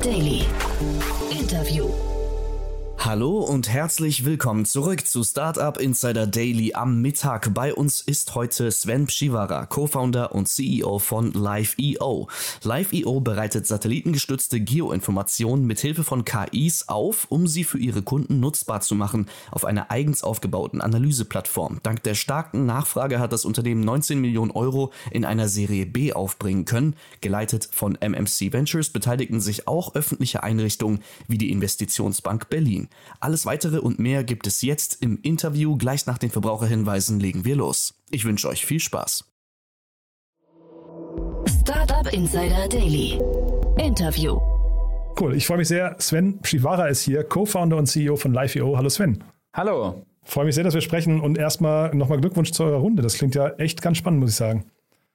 [0.00, 0.49] Daily.
[3.10, 7.52] Hallo und herzlich willkommen zurück zu Startup Insider Daily am Mittag.
[7.52, 12.28] Bei uns ist heute Sven Pschivara, Co-Founder und CEO von Live.io.
[12.62, 18.80] Live.io bereitet satellitengestützte Geoinformationen mit Hilfe von KIs auf, um sie für ihre Kunden nutzbar
[18.80, 21.80] zu machen auf einer eigens aufgebauten Analyseplattform.
[21.82, 26.64] Dank der starken Nachfrage hat das Unternehmen 19 Millionen Euro in einer Serie B aufbringen
[26.64, 26.94] können.
[27.20, 32.88] Geleitet von MMC Ventures beteiligten sich auch öffentliche Einrichtungen wie die Investitionsbank Berlin.
[33.20, 35.76] Alles weitere und mehr gibt es jetzt im Interview.
[35.76, 37.94] Gleich nach den Verbraucherhinweisen legen wir los.
[38.10, 39.24] Ich wünsche euch viel Spaß.
[41.60, 43.20] Startup Insider Daily.
[43.78, 44.38] Interview.
[45.18, 45.96] Cool, ich freue mich sehr.
[45.98, 48.76] Sven Schivara ist hier, Co-Founder und CEO von Live.io.
[48.76, 49.22] Hallo Sven.
[49.52, 50.06] Hallo.
[50.22, 53.02] Freue mich sehr, dass wir sprechen und erstmal nochmal Glückwunsch zu eurer Runde.
[53.02, 54.64] Das klingt ja echt ganz spannend, muss ich sagen.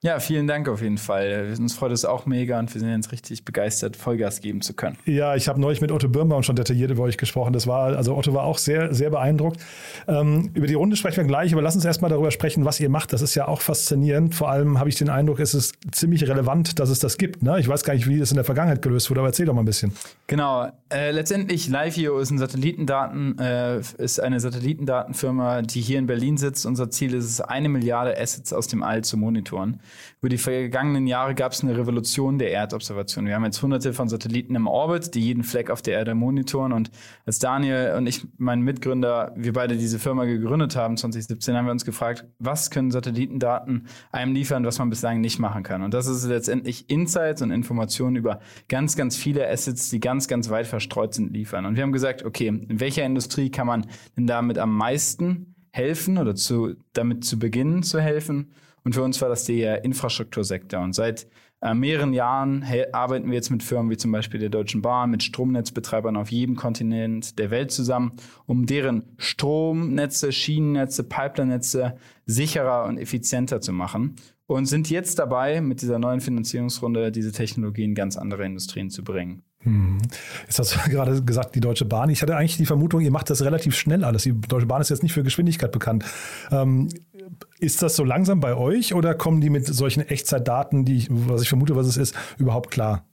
[0.05, 1.55] Ja, vielen Dank auf jeden Fall.
[1.57, 4.99] Uns freut es auch mega und wir sind jetzt richtig begeistert, Vollgas geben zu können.
[5.05, 7.53] Ja, ich habe neulich mit Otto Birnbaum schon detailliert über euch gesprochen.
[7.53, 9.59] Das war, also Otto war auch sehr, sehr beeindruckt.
[10.07, 12.87] Ähm, über die Runde sprechen wir gleich, aber lass uns erstmal darüber sprechen, was ihr
[12.87, 13.13] macht.
[13.13, 14.35] Das ist ja auch faszinierend.
[14.35, 17.41] Vor allem habe ich den Eindruck, es ist ziemlich relevant, dass es das gibt.
[17.41, 17.59] Ne?
[17.59, 19.63] Ich weiß gar nicht, wie es in der Vergangenheit gelöst wurde, aber erzähl doch mal
[19.63, 19.91] ein bisschen.
[20.27, 20.67] Genau.
[20.93, 26.67] Äh, letztendlich, Live.io ist ein Satellitendaten, äh, ist eine Satellitendatenfirma, die hier in Berlin sitzt.
[26.67, 29.79] Unser Ziel ist es, eine Milliarde Assets aus dem All zu monitoren.
[30.21, 33.25] Über die vergangenen Jahre gab es eine Revolution der Erdobservation.
[33.25, 36.73] Wir haben jetzt hunderte von Satelliten im Orbit, die jeden Fleck auf der Erde monitoren.
[36.73, 36.91] Und
[37.25, 41.71] als Daniel und ich, mein Mitgründer, wir beide diese Firma gegründet haben, 2017, haben wir
[41.71, 45.81] uns gefragt, was können Satellitendaten einem liefern, was man bislang nicht machen kann.
[45.81, 50.49] Und das ist letztendlich Insights und Informationen über ganz, ganz viele Assets, die ganz, ganz
[50.49, 51.65] weit verstreut sind, liefern.
[51.65, 53.87] Und wir haben gesagt, okay, in welcher Industrie kann man
[54.17, 58.51] denn damit am meisten helfen oder zu, damit zu beginnen zu helfen?
[58.85, 60.79] Und für uns war das der Infrastruktursektor.
[60.79, 61.27] Und seit
[61.61, 62.63] äh, mehreren Jahren
[62.93, 66.55] arbeiten wir jetzt mit Firmen wie zum Beispiel der Deutschen Bahn, mit Stromnetzbetreibern auf jedem
[66.55, 68.13] Kontinent der Welt zusammen,
[68.45, 71.97] um deren Stromnetze, Schienennetze, Pipeline-Netze
[72.27, 74.15] sicherer und effizienter zu machen.
[74.45, 79.41] Und sind jetzt dabei, mit dieser neuen Finanzierungsrunde diese Technologien ganz andere Industrien zu bringen.
[79.65, 79.97] Hm.
[80.43, 82.09] Jetzt hast du gerade gesagt, die Deutsche Bahn.
[82.09, 84.23] Ich hatte eigentlich die Vermutung, ihr macht das relativ schnell alles.
[84.23, 86.05] Die Deutsche Bahn ist jetzt nicht für Geschwindigkeit bekannt.
[86.51, 86.89] Ähm,
[87.59, 91.41] ist das so langsam bei euch oder kommen die mit solchen Echtzeitdaten, die ich, was
[91.41, 93.05] ich vermute, was es ist, überhaupt klar?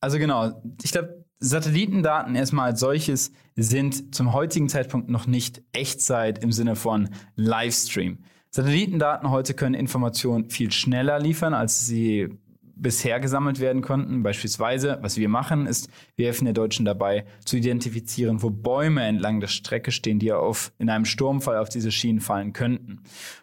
[0.00, 6.42] Also genau, ich glaube, Satellitendaten erstmal als solches sind zum heutigen Zeitpunkt noch nicht Echtzeit
[6.42, 8.18] im Sinne von Livestream.
[8.50, 12.38] Satellitendaten heute können Informationen viel schneller liefern, als sie
[12.80, 14.22] bisher gesammelt werden konnten.
[14.22, 19.40] Beispielsweise, was wir machen, ist, wir helfen der Deutschen dabei, zu identifizieren, wo Bäume entlang
[19.40, 23.00] der Strecke stehen, die auf, in einem Sturmfall auf diese Schienen fallen könnten.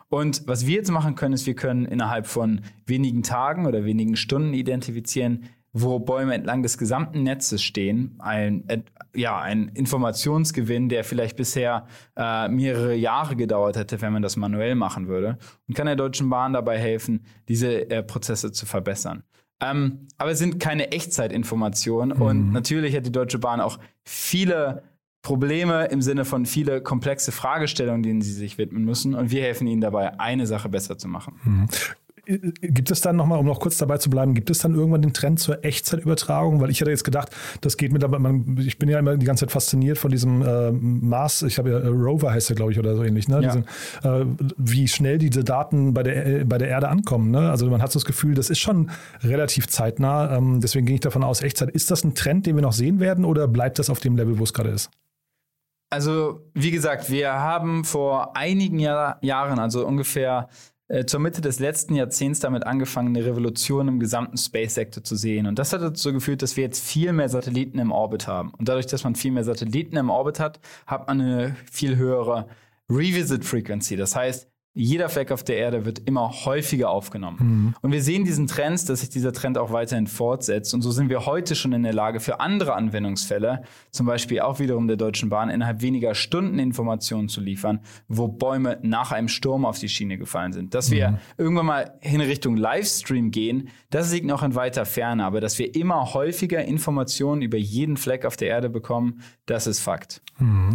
[0.09, 4.15] Und was wir jetzt machen können, ist, wir können innerhalb von wenigen Tagen oder wenigen
[4.15, 8.63] Stunden identifizieren, wo Bäume entlang des gesamten Netzes stehen, ein,
[9.13, 14.75] ja, ein Informationsgewinn, der vielleicht bisher äh, mehrere Jahre gedauert hätte, wenn man das manuell
[14.75, 15.37] machen würde,
[15.67, 19.23] und kann der Deutschen Bahn dabei helfen, diese äh, Prozesse zu verbessern.
[19.59, 22.23] Ähm, aber es sind keine Echtzeitinformationen mhm.
[22.23, 24.83] und natürlich hat die Deutsche Bahn auch viele
[25.23, 29.13] Probleme im Sinne von viele komplexe Fragestellungen, denen sie sich widmen müssen.
[29.13, 31.39] Und wir helfen ihnen dabei, eine Sache besser zu machen.
[31.43, 31.67] Mhm.
[32.25, 35.13] Gibt es dann nochmal, um noch kurz dabei zu bleiben, gibt es dann irgendwann den
[35.13, 36.59] Trend zur Echtzeitübertragung?
[36.61, 37.29] Weil ich hätte jetzt gedacht,
[37.61, 40.41] das geht mit, aber man, ich bin ja immer die ganze Zeit fasziniert von diesem
[40.41, 43.41] äh, Mars, ich habe ja äh, Rover heißt der, glaube ich, oder so ähnlich, ne?
[43.41, 43.41] Ja.
[43.41, 43.65] Diesen,
[44.03, 44.25] äh,
[44.57, 47.31] wie schnell diese Daten bei der, äh, bei der Erde ankommen.
[47.31, 47.49] Ne?
[47.49, 48.91] Also man hat so das Gefühl, das ist schon
[49.23, 50.37] relativ zeitnah.
[50.37, 51.69] Ähm, deswegen gehe ich davon aus, Echtzeit.
[51.69, 54.39] Ist das ein Trend, den wir noch sehen werden oder bleibt das auf dem Level,
[54.39, 54.89] wo es gerade ist?
[55.89, 60.74] Also, wie gesagt, wir haben vor einigen Jahr, Jahren, also ungefähr äh,
[61.07, 65.47] zur Mitte des letzten Jahrzehnts damit angefangen, eine Revolution im gesamten Space-Sektor zu sehen.
[65.47, 68.51] Und das hat dazu geführt, dass wir jetzt viel mehr Satelliten im Orbit haben.
[68.51, 72.47] Und dadurch, dass man viel mehr Satelliten im Orbit hat, hat man eine viel höhere
[72.89, 73.95] Revisit-Frequency.
[73.95, 77.37] Das heißt, jeder Fleck auf der Erde wird immer häufiger aufgenommen.
[77.39, 77.75] Mhm.
[77.81, 80.73] Und wir sehen diesen Trend, dass sich dieser Trend auch weiterhin fortsetzt.
[80.73, 84.59] Und so sind wir heute schon in der Lage, für andere Anwendungsfälle, zum Beispiel auch
[84.59, 87.79] wiederum der Deutschen Bahn, innerhalb weniger Stunden Informationen zu liefern,
[88.09, 90.73] wo Bäume nach einem Sturm auf die Schiene gefallen sind.
[90.73, 90.95] Dass mhm.
[90.95, 95.23] wir irgendwann mal in Richtung Livestream gehen, das liegt noch in weiter Ferne.
[95.23, 99.79] Aber dass wir immer häufiger Informationen über jeden Fleck auf der Erde bekommen, das ist
[99.79, 100.21] Fakt.
[100.37, 100.73] Mhm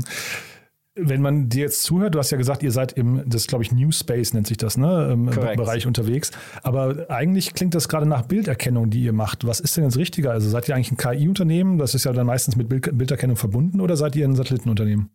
[1.02, 3.72] wenn man dir jetzt zuhört, du hast ja gesagt, ihr seid im, das glaube ich,
[3.72, 5.56] New Space nennt sich das, ne, im Correct.
[5.56, 6.30] Bereich unterwegs.
[6.62, 9.46] Aber eigentlich klingt das gerade nach Bilderkennung, die ihr macht.
[9.46, 10.32] Was ist denn jetzt richtiger?
[10.32, 11.78] Also seid ihr eigentlich ein KI-Unternehmen?
[11.78, 15.10] Das ist ja dann meistens mit Bild Bilderkennung verbunden oder seid ihr ein Satellitenunternehmen?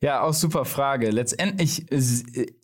[0.00, 1.10] Ja, auch super Frage.
[1.10, 1.86] Letztendlich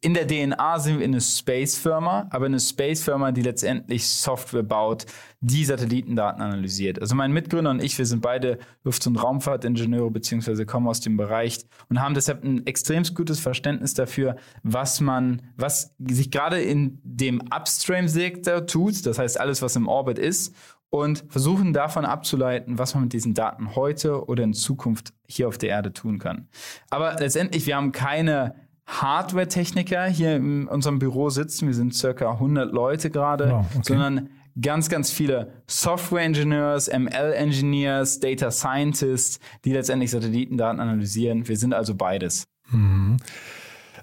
[0.01, 5.07] in der DNA sind wir eine Space-Firma, aber eine Space-Firma, die letztendlich Software baut,
[5.41, 7.01] die Satellitendaten analysiert.
[7.01, 11.17] Also mein Mitgründer und ich, wir sind beide Luft- und Raumfahrtingenieure beziehungsweise kommen aus dem
[11.17, 17.01] Bereich und haben deshalb ein extrem gutes Verständnis dafür, was man, was sich gerade in
[17.03, 20.55] dem Upstream-Sektor tut, das heißt alles, was im Orbit ist
[20.91, 25.57] und versuchen davon abzuleiten, was man mit diesen Daten heute oder in Zukunft hier auf
[25.57, 26.49] der Erde tun kann.
[26.91, 28.55] Aber letztendlich, wir haben keine
[28.87, 31.69] Hardware-Techniker hier in unserem Büro sitzen.
[31.69, 33.83] Wir sind circa 100 Leute gerade, oh, okay.
[33.83, 41.47] sondern ganz, ganz viele Software-Engineers, ML-Engineers, Data Scientists, die letztendlich Satellitendaten analysieren.
[41.47, 42.49] Wir sind also beides.
[42.71, 43.19] Mhm.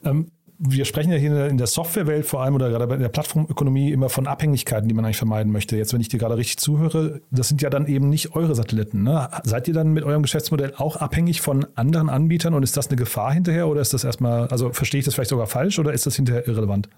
[0.05, 3.91] Ähm, wir sprechen ja hier in der Softwarewelt vor allem oder gerade bei der Plattformökonomie
[3.91, 5.77] immer von Abhängigkeiten, die man eigentlich vermeiden möchte.
[5.77, 9.03] Jetzt, wenn ich dir gerade richtig zuhöre, das sind ja dann eben nicht eure Satelliten.
[9.03, 9.29] Ne?
[9.43, 12.95] Seid ihr dann mit eurem Geschäftsmodell auch abhängig von anderen Anbietern und ist das eine
[12.95, 16.05] Gefahr hinterher oder ist das erstmal, also verstehe ich das vielleicht sogar falsch oder ist
[16.05, 16.89] das hinterher irrelevant?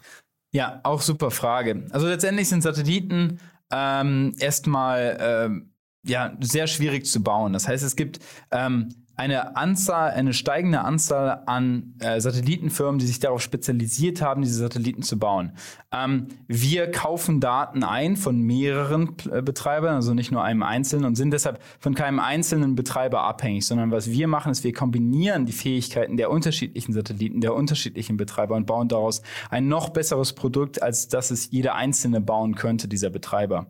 [0.51, 1.85] Ja, auch super Frage.
[1.91, 3.39] Also letztendlich sind Satelliten
[3.71, 5.73] ähm, erstmal ähm,
[6.05, 7.53] ja, sehr schwierig zu bauen.
[7.53, 8.19] Das heißt, es gibt
[8.51, 8.89] ähm,
[9.19, 15.01] eine Anzahl, eine steigende Anzahl an äh, Satellitenfirmen, die sich darauf spezialisiert haben, diese Satelliten
[15.01, 15.51] zu bauen.
[15.91, 21.15] Ähm, wir kaufen Daten ein von mehreren äh, Betreibern, also nicht nur einem einzelnen und
[21.15, 25.51] sind deshalb von keinem einzelnen Betreiber abhängig, sondern was wir machen, ist, wir kombinieren die
[25.51, 31.09] Fähigkeiten der unterschiedlichen Satelliten, der unterschiedlichen Betreiber und bauen daraus ein noch besseres Produkt, als
[31.09, 33.69] das es jeder einzelne bauen könnte, dieser Betreiber.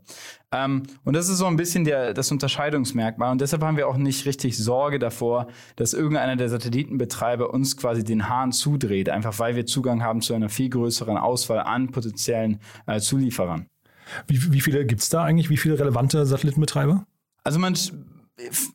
[0.51, 3.31] Ähm, und das ist so ein bisschen der, das Unterscheidungsmerkmal.
[3.31, 8.04] Und deshalb haben wir auch nicht richtig Sorge davor, dass irgendeiner der Satellitenbetreiber uns quasi
[8.04, 12.60] den Hahn zudreht, einfach weil wir Zugang haben zu einer viel größeren Auswahl an potenziellen
[12.88, 13.68] äh, Zulieferern.
[14.28, 15.50] Wie, wie viele gibt es da eigentlich?
[15.51, 17.06] Wie viele relevante Satellitenbetreiber?
[17.44, 17.75] Also man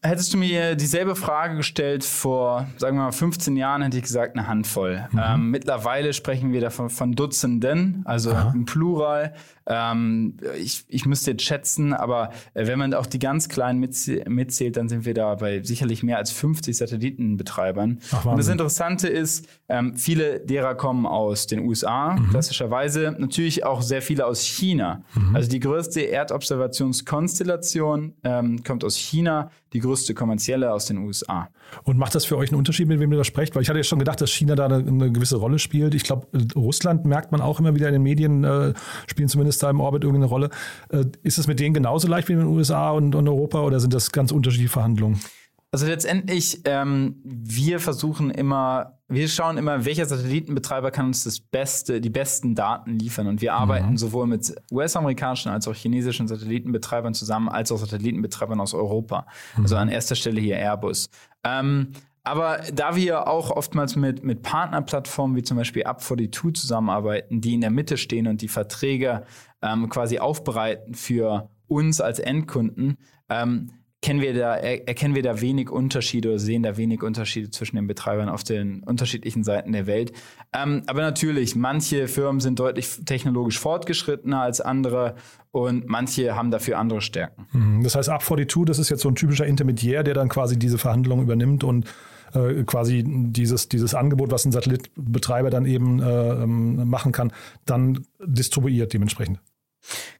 [0.03, 4.37] Hättest du mir dieselbe Frage gestellt vor, sagen wir mal, 15 Jahren, hätte ich gesagt,
[4.37, 5.09] eine Handvoll.
[5.11, 5.21] Mhm.
[5.25, 8.53] Ähm, mittlerweile sprechen wir davon von Dutzenden, also Aha.
[8.55, 9.33] im Plural.
[9.67, 14.77] Ähm, ich, ich müsste jetzt schätzen, aber äh, wenn man auch die ganz kleinen mitzählt,
[14.77, 18.01] dann sind wir da bei sicherlich mehr als 50 Satellitenbetreibern.
[18.13, 22.29] Ach, Und das Interessante ist, ähm, viele derer kommen aus den USA, mhm.
[22.31, 23.17] klassischerweise.
[23.19, 25.03] Natürlich auch sehr viele aus China.
[25.15, 25.35] Mhm.
[25.35, 31.49] Also die größte Erdobservationskonstellation ähm, kommt aus China, die größte kommerzielle aus den USA.
[31.83, 33.55] Und macht das für euch einen Unterschied, mit wem ihr da sprecht?
[33.55, 35.95] Weil ich hatte ja schon gedacht, dass China da eine, eine gewisse Rolle spielt.
[35.95, 38.73] Ich glaube, Russland merkt man auch immer wieder in den Medien, äh,
[39.09, 40.51] spielen zumindest da im Orbit irgendeine Rolle.
[40.91, 43.81] Äh, ist es mit denen genauso leicht wie in den USA und, und Europa oder
[43.81, 45.21] sind das ganz unterschiedliche Verhandlungen?
[45.75, 52.01] Also letztendlich, ähm, wir versuchen immer, wir schauen immer, welcher Satellitenbetreiber kann uns das Beste,
[52.01, 53.27] die besten Daten liefern.
[53.27, 53.97] Und wir arbeiten mhm.
[53.97, 59.27] sowohl mit US-amerikanischen als auch chinesischen Satellitenbetreibern zusammen, als auch Satellitenbetreibern aus Europa.
[59.57, 59.63] Mhm.
[59.65, 61.11] Also an erster Stelle hier Airbus.
[61.43, 61.89] Ähm,
[62.23, 67.63] aber da wir auch oftmals mit, mit Partnerplattformen wie zum Beispiel Up42 zusammenarbeiten, die in
[67.63, 69.25] der Mitte stehen und die Verträge
[69.61, 72.97] ähm, quasi aufbereiten für uns als Endkunden,
[73.29, 73.73] ähm,
[74.05, 77.87] kennen wir da, erkennen wir da wenig Unterschiede oder sehen da wenig Unterschiede zwischen den
[77.87, 80.13] Betreibern auf den unterschiedlichen Seiten der Welt.
[80.53, 85.15] Ähm, aber natürlich, manche Firmen sind deutlich technologisch fortgeschrittener als andere
[85.53, 87.47] und manche haben dafür andere Stärken.
[87.53, 87.83] Mhm.
[87.83, 91.25] Das heißt, Up42, das ist jetzt so ein typischer Intermediär, der dann quasi diese Verhandlungen
[91.25, 91.87] übernimmt und
[92.35, 97.33] äh, quasi dieses, dieses Angebot, was ein Satellitbetreiber dann eben äh, ähm, machen kann,
[97.65, 99.41] dann distribuiert dementsprechend.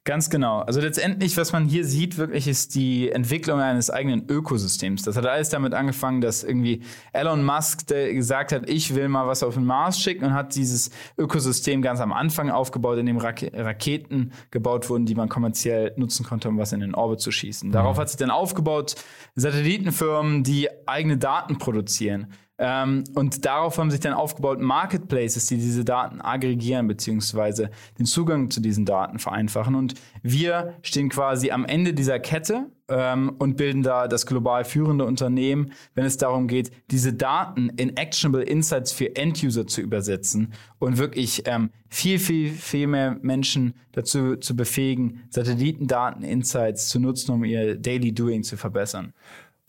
[0.03, 0.59] Ganz genau.
[0.59, 5.03] Also letztendlich, was man hier sieht, wirklich ist die Entwicklung eines eigenen Ökosystems.
[5.03, 6.81] Das hat alles damit angefangen, dass irgendwie
[7.13, 10.91] Elon Musk gesagt hat, ich will mal was auf den Mars schicken und hat dieses
[11.17, 16.25] Ökosystem ganz am Anfang aufgebaut, in dem Rak Raketen gebaut wurden, die man kommerziell nutzen
[16.25, 17.71] konnte, um was in den Orbit zu schießen.
[17.71, 18.01] Darauf mhm.
[18.01, 18.95] hat sich dann aufgebaut
[19.35, 22.27] Satellitenfirmen, die eigene Daten produzieren.
[22.57, 27.69] Ähm, und darauf haben sich dann aufgebaut Marketplaces, die diese Daten aggregieren beziehungsweise
[27.99, 29.75] den Zugang zu diesen Daten vereinfachen.
[29.75, 35.05] Und wir stehen quasi am Ende dieser Kette ähm, und bilden da das global führende
[35.05, 40.97] Unternehmen, wenn es darum geht, diese Daten in actionable Insights für End-User zu übersetzen und
[40.97, 47.75] wirklich ähm, viel, viel, viel mehr Menschen dazu zu befähigen, Satellitendaten-Insights zu nutzen, um ihr
[47.75, 49.13] Daily Doing zu verbessern.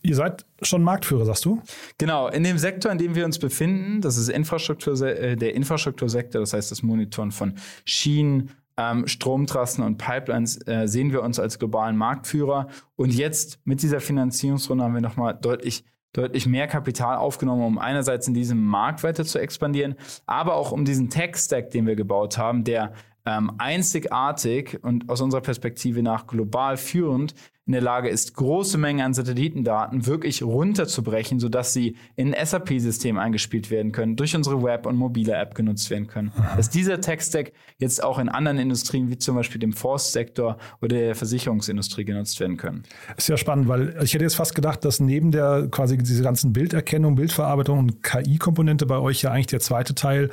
[0.06, 1.60] Ihr seid schon Marktführer, sagst du?
[1.98, 6.40] Genau, in dem Sektor, in dem wir uns befinden, das ist Infrastruktur, äh, der Infrastruktursektor,
[6.40, 11.58] das heißt das Monitoren von Schienen, ähm, Stromtrassen und Pipelines, äh, sehen wir uns als
[11.58, 12.68] globalen Marktführer.
[12.94, 18.26] Und jetzt mit dieser Finanzierungsrunde haben wir nochmal deutlich deutlich mehr Kapital aufgenommen, um einerseits
[18.26, 22.64] in diesem Markt weiter zu expandieren, aber auch um diesen Tech-Stack, den wir gebaut haben,
[22.64, 22.94] der
[23.26, 27.34] ähm, einzigartig und aus unserer Perspektive nach global führend
[27.66, 33.18] in der Lage ist, große Mengen an Satellitendaten wirklich runterzubrechen, sodass sie in ein SAP-System
[33.18, 36.30] eingespielt werden können, durch unsere Web- und mobile App genutzt werden können.
[36.56, 41.14] Dass dieser Tech-Stack jetzt auch in anderen Industrien, wie zum Beispiel dem Forstsektor oder der
[41.16, 42.84] Versicherungsindustrie genutzt werden können.
[43.16, 46.52] Ist ja spannend, weil ich hätte jetzt fast gedacht, dass neben der quasi diese ganzen
[46.52, 50.30] Bilderkennung, Bildverarbeitung und KI-Komponente bei euch ja eigentlich der zweite Teil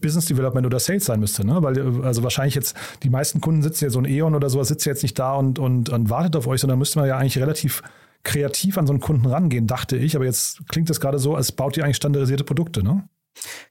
[0.00, 1.62] Business Development oder Sales sein müsste, ne?
[1.62, 4.86] Weil also wahrscheinlich jetzt die meisten Kunden sitzen ja so ein E.ON oder sowas sitzt
[4.86, 7.82] jetzt nicht da und, und, und wartet auf euch, sondern müsste man ja eigentlich relativ
[8.22, 10.16] kreativ an so einen Kunden rangehen, dachte ich.
[10.16, 13.08] Aber jetzt klingt das gerade so, als baut ihr eigentlich standardisierte Produkte, ne?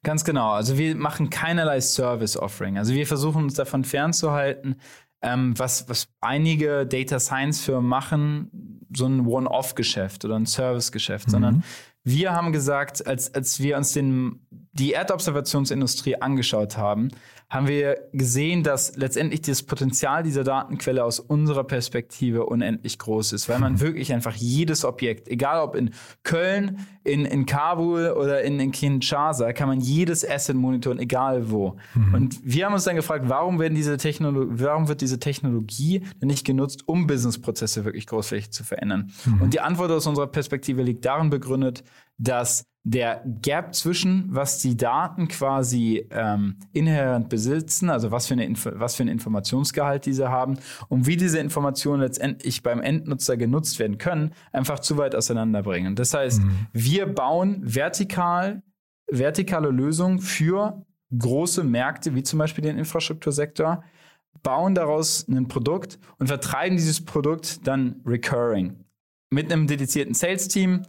[0.04, 0.52] Ganz genau.
[0.52, 2.78] Also wir machen keinerlei Service-Offering.
[2.78, 4.76] Also wir versuchen uns davon fernzuhalten,
[5.22, 11.32] ähm, was, was einige Data Science-Firmen machen, so ein One-Off-Geschäft oder ein Service-Geschäft, mhm.
[11.32, 11.64] sondern
[12.04, 17.10] wir haben gesagt, als, als wir uns den, die Erdobservationsindustrie angeschaut haben,
[17.54, 23.48] haben wir gesehen, dass letztendlich das Potenzial dieser Datenquelle aus unserer Perspektive unendlich groß ist,
[23.48, 25.92] weil man wirklich einfach jedes Objekt, egal ob in
[26.24, 31.78] Köln, in, in Kabul oder in, in Kinshasa, kann man jedes Asset monitoren, egal wo.
[31.94, 32.14] Mhm.
[32.16, 36.46] Und wir haben uns dann gefragt, warum, werden diese warum wird diese Technologie denn nicht
[36.46, 39.12] genutzt, um Businessprozesse wirklich großflächig zu verändern?
[39.26, 39.42] Mhm.
[39.44, 41.84] Und die Antwort aus unserer Perspektive liegt darin begründet,
[42.18, 48.54] dass der Gap zwischen, was die Daten quasi ähm, inhärent besitzen, also was für, eine
[48.54, 50.58] was für ein Informationsgehalt diese haben
[50.90, 55.96] und wie diese Informationen letztendlich beim Endnutzer genutzt werden können, einfach zu weit auseinanderbringen.
[55.96, 56.68] Das heißt, mhm.
[56.74, 58.62] wir bauen vertikal,
[59.10, 60.86] vertikale Lösungen für
[61.18, 63.82] große Märkte, wie zum Beispiel den Infrastruktursektor,
[64.42, 68.84] bauen daraus ein Produkt und vertreiben dieses Produkt dann recurring
[69.30, 70.84] mit einem dedizierten Sales-Team,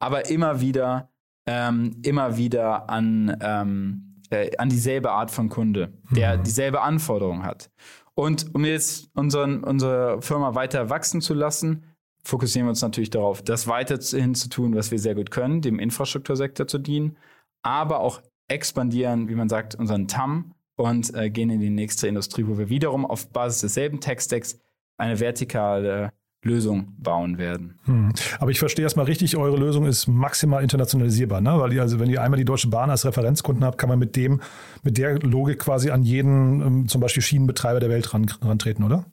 [0.00, 1.10] aber immer wieder
[1.46, 6.42] ähm, immer wieder an, ähm, äh, an dieselbe Art von Kunde, der mhm.
[6.44, 7.70] dieselbe Anforderung hat.
[8.14, 11.84] Und um jetzt unseren, unsere Firma weiter wachsen zu lassen,
[12.22, 15.78] fokussieren wir uns natürlich darauf, das weiterhin zu tun, was wir sehr gut können, dem
[15.78, 17.16] Infrastruktursektor zu dienen,
[17.62, 22.46] aber auch expandieren, wie man sagt, unseren TAM und äh, gehen in die nächste Industrie,
[22.46, 24.60] wo wir wiederum auf Basis desselben Tech-Stacks
[24.98, 27.78] eine vertikale Lösung bauen werden.
[27.84, 28.12] Hm.
[28.38, 31.58] Aber ich verstehe erstmal richtig, eure Lösung ist maximal internationalisierbar, ne?
[31.58, 34.16] Weil ihr, also wenn ihr einmal die Deutsche Bahn als Referenzkunden habt, kann man mit
[34.16, 34.40] dem,
[34.82, 39.04] mit der Logik quasi an jeden, ähm, zum Beispiel Schienenbetreiber der Welt ran, rantreten, oder?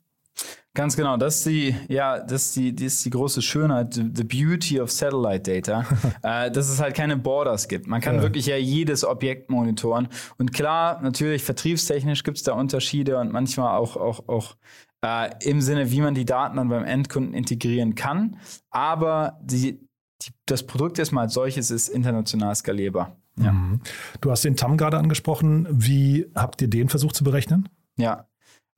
[0.74, 4.22] Ganz genau, das ist die, ja, das ist die, das ist die große Schönheit, the
[4.22, 5.84] beauty of satellite data,
[6.22, 7.88] äh, dass es halt keine Borders gibt.
[7.88, 8.22] Man kann ja.
[8.22, 10.06] wirklich ja jedes Objekt monitoren.
[10.38, 14.54] Und klar, natürlich vertriebstechnisch gibt es da Unterschiede und manchmal auch, auch, auch
[15.04, 18.38] äh, im Sinne, wie man die Daten dann beim Endkunden integrieren kann.
[18.70, 19.80] Aber die,
[20.22, 23.16] die, das Produkt erstmal als solches ist international skalierbar.
[23.38, 23.52] Ja.
[23.52, 23.80] Mhm.
[24.20, 25.68] Du hast den TAM gerade angesprochen.
[25.70, 27.68] Wie habt ihr den versucht zu berechnen?
[27.96, 28.28] Ja,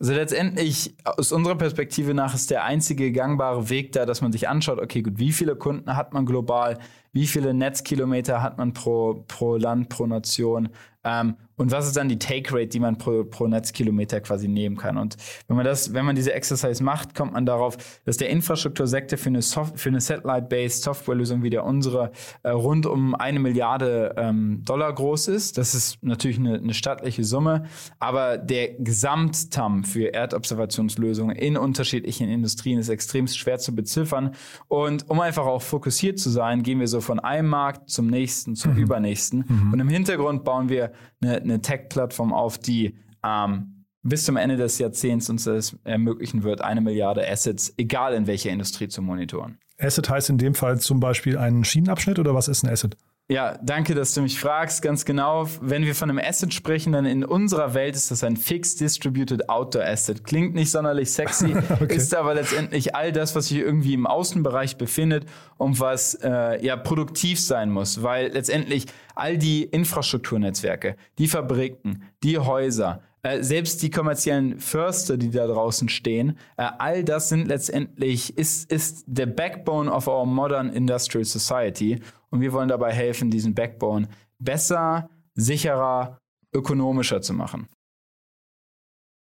[0.00, 4.49] also letztendlich, aus unserer Perspektive nach, ist der einzige gangbare Weg da, dass man sich
[4.49, 6.79] anschaut, okay, gut, wie viele Kunden hat man global,
[7.12, 10.71] wie viele Netzkilometer hat man pro, pro Land, pro Nation
[11.05, 14.79] ähm, und was ist dann die Take Rate, die man pro, pro Netzkilometer quasi nehmen
[14.79, 14.97] kann?
[14.97, 17.76] Und wenn man das, wenn man diese Exercise macht, kommt man darauf,
[18.07, 22.12] dass der Infrastruktursektor für eine, für eine Satellite-based Softwarelösung wie der unsere
[22.45, 25.59] äh, rund um eine Milliarde ähm, Dollar groß ist.
[25.59, 27.64] Das ist natürlich eine, eine stattliche Summe,
[27.99, 34.35] aber der Gesamttam für Erdobservationslösungen in unterschiedlichen Industrien ist extrem schwer zu beziffern.
[34.69, 38.57] Und um einfach auch fokussiert zu sein, gehen wir so von einem Markt zum nächsten,
[38.57, 38.79] zum mhm.
[38.79, 39.45] übernächsten.
[39.47, 39.73] Mhm.
[39.75, 44.78] Und im Hintergrund bauen wir eine, eine Tech-Plattform auf, die ähm, bis zum Ende des
[44.78, 49.59] Jahrzehnts uns das ermöglichen wird, eine Milliarde Assets, egal in welcher Industrie, zu monitoren.
[49.78, 52.97] Asset heißt in dem Fall zum Beispiel ein Schienenabschnitt oder was ist ein Asset?
[53.30, 54.82] Ja, danke, dass du mich fragst.
[54.82, 55.46] Ganz genau.
[55.60, 59.49] Wenn wir von einem Asset sprechen, dann in unserer Welt ist das ein Fixed Distributed
[59.49, 60.25] Outdoor Asset.
[60.25, 61.94] Klingt nicht sonderlich sexy, okay.
[61.94, 65.26] ist aber letztendlich all das, was sich irgendwie im Außenbereich befindet
[65.58, 72.37] und was äh, ja produktiv sein muss, weil letztendlich all die Infrastrukturnetzwerke, die Fabriken, die
[72.37, 78.37] Häuser, äh, selbst die kommerziellen Förster, die da draußen stehen, äh, all das sind letztendlich,
[78.38, 82.00] ist, ist der Backbone of our modern industrial society.
[82.30, 84.08] Und wir wollen dabei helfen, diesen Backbone
[84.38, 86.18] besser, sicherer,
[86.52, 87.68] ökonomischer zu machen.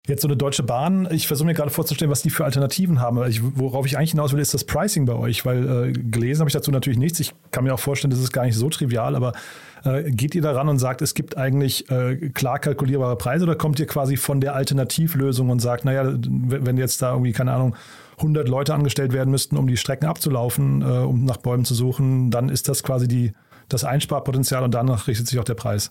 [0.09, 3.23] Jetzt so eine Deutsche Bahn, ich versuche mir gerade vorzustellen, was die für Alternativen haben.
[3.29, 6.49] Ich, worauf ich eigentlich hinaus will, ist das Pricing bei euch, weil äh, gelesen habe
[6.49, 7.21] ich dazu natürlich nichts.
[7.21, 9.35] Ich kann mir auch vorstellen, das ist gar nicht so trivial, aber
[9.85, 13.79] äh, geht ihr daran und sagt, es gibt eigentlich äh, klar kalkulierbare Preise oder kommt
[13.81, 17.77] ihr quasi von der Alternativlösung und sagt, naja, wenn jetzt da irgendwie, keine Ahnung,
[18.17, 22.31] 100 Leute angestellt werden müssten, um die Strecken abzulaufen, äh, um nach Bäumen zu suchen,
[22.31, 23.35] dann ist das quasi die,
[23.69, 25.91] das Einsparpotenzial und danach richtet sich auch der Preis.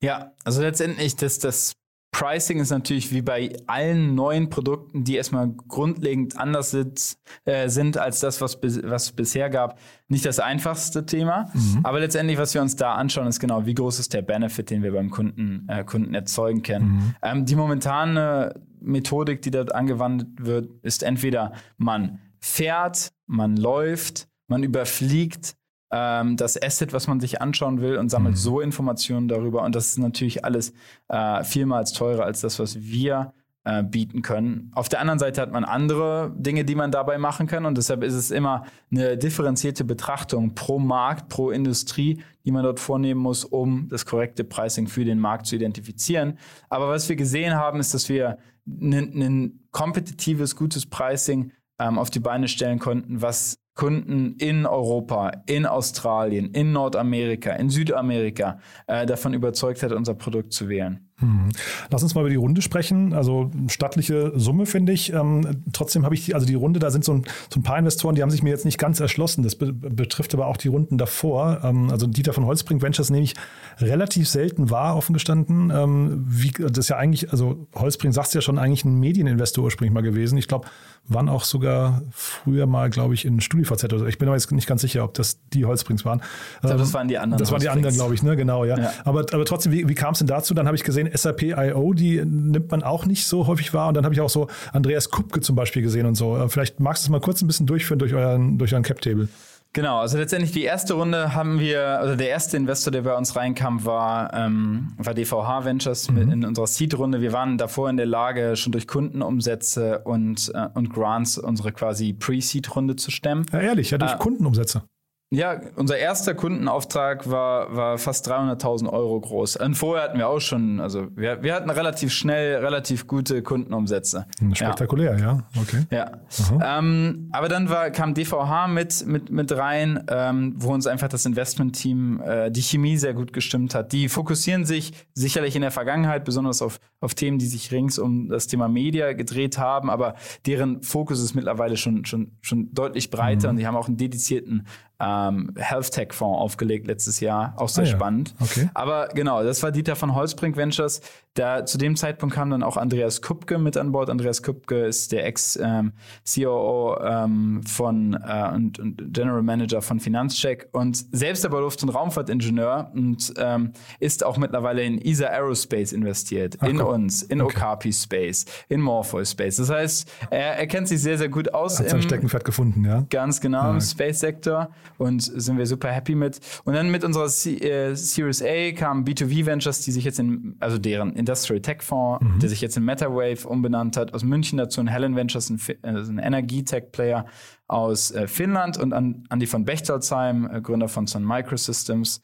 [0.00, 1.72] Ja, also letztendlich das, das
[2.16, 7.98] Pricing ist natürlich wie bei allen neuen Produkten, die erstmal grundlegend anders sind, äh, sind
[7.98, 11.50] als das, was, was es bisher gab, nicht das einfachste Thema.
[11.52, 11.80] Mhm.
[11.82, 14.82] Aber letztendlich, was wir uns da anschauen, ist genau, wie groß ist der Benefit, den
[14.82, 16.86] wir beim Kunden, äh, Kunden erzeugen können.
[16.86, 17.14] Mhm.
[17.20, 24.62] Ähm, die momentane Methodik, die dort angewandt wird, ist entweder man fährt, man läuft, man
[24.62, 25.54] überfliegt
[25.90, 28.38] ähm, das Asset, was man sich anschauen will und sammelt mhm.
[28.38, 29.62] so Informationen darüber.
[29.62, 30.72] Und das ist natürlich alles
[31.08, 33.32] äh, vielmals teurer als das, was wir
[33.64, 34.70] äh, bieten können.
[34.74, 37.66] Auf der anderen Seite hat man andere Dinge, die man dabei machen kann.
[37.66, 42.78] Und deshalb ist es immer eine differenzierte Betrachtung pro Markt, pro Industrie, die man dort
[42.78, 46.38] vornehmen muss, um das korrekte Pricing für den Markt zu identifizieren.
[46.68, 52.20] Aber was wir gesehen haben, ist, dass wir ein kompetitives, gutes Pricing ähm, auf die
[52.20, 59.34] Beine stellen konnten, was Kunden in Europa, in Australien, in Nordamerika, in Südamerika äh, davon
[59.34, 61.06] überzeugt hat, unser Produkt zu wählen.
[61.18, 61.48] Hm.
[61.90, 63.14] Lass uns mal über die Runde sprechen.
[63.14, 65.14] Also stattliche Summe finde ich.
[65.14, 67.78] Ähm, trotzdem habe ich die, also die Runde, da sind so ein, so ein, paar
[67.78, 69.42] Investoren, die haben sich mir jetzt nicht ganz erschlossen.
[69.42, 71.60] Das be betrifft aber auch die Runden davor.
[71.62, 73.34] Ähm, also Dieter von Holzbrink Ventures nehme ich
[73.78, 75.70] relativ selten wahr, offen gestanden.
[75.74, 79.64] Ähm, wie, das ist ja eigentlich, also Holzbrink sagt es ja schon, eigentlich ein Medieninvestor
[79.64, 80.36] ursprünglich mal gewesen.
[80.36, 80.68] Ich glaube,
[81.08, 84.06] waren auch sogar früher mal, glaube ich, in StudiVZ oder so.
[84.06, 86.20] Ich bin aber jetzt nicht ganz sicher, ob das die Holzbrings waren.
[86.54, 87.38] Ich glaube, das ähm, waren die anderen.
[87.38, 88.36] Das waren die anderen, glaube ich, ne?
[88.36, 88.78] Genau, ja.
[88.78, 88.92] ja.
[89.04, 90.54] Aber, aber trotzdem, wie, wie kam es denn dazu?
[90.54, 93.88] Dann habe ich gesehen, SAP I.O., die nimmt man auch nicht so häufig wahr.
[93.88, 96.36] Und dann habe ich auch so Andreas Kupke zum Beispiel gesehen und so.
[96.36, 99.28] Äh, vielleicht magst du es mal kurz ein bisschen durchführen durch euren, durch euren Cap-Table.
[99.76, 103.36] Genau, also letztendlich die erste Runde haben wir, also der erste Investor, der bei uns
[103.36, 106.32] reinkam, war, ähm, war DVH Ventures mhm.
[106.32, 107.20] in unserer Seed-Runde.
[107.20, 112.14] Wir waren davor in der Lage, schon durch Kundenumsätze und, äh, und Grants unsere quasi
[112.14, 113.44] Pre-Seed-Runde zu stemmen.
[113.52, 114.84] Ja, ehrlich, ja, durch äh, Kundenumsätze.
[115.30, 119.56] Ja, unser erster Kundenauftrag war, war fast 300.000 Euro groß.
[119.56, 124.26] Und vorher hatten wir auch schon, also wir, wir hatten relativ schnell relativ gute Kundenumsätze.
[124.38, 125.26] Hm, spektakulär, ja.
[125.26, 125.60] ja.
[125.60, 125.84] Okay.
[125.90, 126.78] Ja.
[126.78, 131.26] Ähm, aber dann war, kam DVH mit, mit, mit rein, ähm, wo uns einfach das
[131.26, 133.92] Investmentteam, äh, die Chemie sehr gut gestimmt hat.
[133.92, 138.28] Die fokussieren sich sicherlich in der Vergangenheit besonders auf, auf Themen, die sich rings um
[138.28, 140.14] das Thema Media gedreht haben, aber
[140.46, 143.50] deren Fokus ist mittlerweile schon, schon, schon deutlich breiter mhm.
[143.50, 147.84] und die haben auch einen dedizierten ähm, Health Tech Fonds aufgelegt letztes Jahr, auch sehr
[147.84, 148.34] ah, spannend.
[148.38, 148.46] Ja.
[148.46, 148.70] Okay.
[148.74, 151.00] Aber genau, das war Dieter von Holzbrink Ventures.
[151.34, 154.08] Da zu dem Zeitpunkt kam dann auch Andreas Kupke mit an Bord.
[154.08, 160.68] Andreas Kupke ist der Ex-COO ähm, ähm, von äh, und, und, General Manager von Finanzcheck
[160.72, 166.56] und selbst aber Luft- und Raumfahrtingenieur und ähm, ist auch mittlerweile in ESA Aerospace investiert,
[166.60, 166.94] Ach, in cool.
[166.94, 167.54] uns, in okay.
[167.54, 169.56] Okapi Space, in Morpheus Space.
[169.56, 171.78] Das heißt, er, er kennt sich sehr, sehr gut aus.
[171.78, 173.04] Hat sein Steckenpferd gefunden, ja.
[173.10, 173.70] Ganz genau, ja.
[173.72, 176.40] im Space-Sektor und sind wir super happy mit.
[176.64, 180.56] Und dann mit unserer C äh, Series A kamen B2V Ventures, die sich jetzt in,
[180.60, 182.38] also deren Industrial Tech Fonds, mhm.
[182.38, 186.12] der sich jetzt in MetaWave umbenannt hat, aus München dazu ein Helen Ventures, ein, also
[186.12, 187.26] ein Energie-Tech-Player
[187.68, 192.22] aus äh, Finnland und an, Andy von Bechtolzheim, äh, Gründer von Sun Microsystems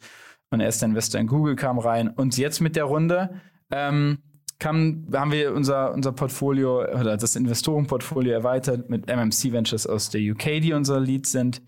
[0.51, 2.09] und erster Investor in Google kam rein.
[2.09, 4.19] Und jetzt mit der Runde ähm,
[4.59, 10.21] kam, haben wir unser, unser Portfolio oder das Investorenportfolio erweitert mit MMC Ventures aus der
[10.21, 11.63] UK, die unser Lead sind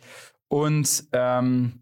[0.54, 1.80] und, ähm,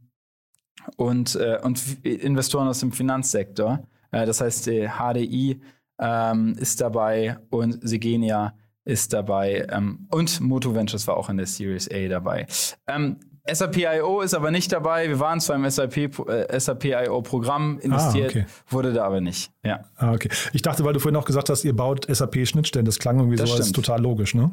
[0.96, 3.86] und, äh, und Investoren aus dem Finanzsektor.
[4.12, 5.60] Äh, das heißt, die HDI
[6.00, 8.54] ähm, ist dabei und Sigenia
[8.86, 12.46] ist dabei ähm, und Moto Ventures war auch in der Series A dabei.
[12.86, 15.06] Ähm, SAP.io ist aber nicht dabei.
[15.06, 15.96] Wir waren zwar im SAP,
[16.28, 18.46] äh, SAP.io Programm investiert, ah, okay.
[18.68, 19.52] wurde da aber nicht.
[19.62, 19.84] Ja.
[19.96, 20.30] Ah, okay.
[20.54, 22.86] Ich dachte, weil du vorhin auch gesagt hast, ihr baut SAP-Schnittstellen.
[22.86, 24.50] Das klang irgendwie das so als total logisch, ne?